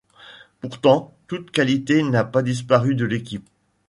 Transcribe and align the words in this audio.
Pourtant 0.61 1.15
toute 1.27 1.51
qualité 1.51 2.01
n'a 2.01 2.23
pas 2.23 2.41
disparu 2.41 2.95
de 2.95 3.05
l'équipe. 3.05 3.47